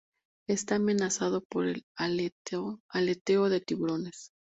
[0.49, 2.81] Está amenazado por el aleteo
[3.49, 4.31] de tiburones.